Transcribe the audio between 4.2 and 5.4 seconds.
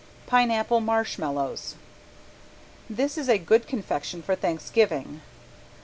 for Thanksgiving.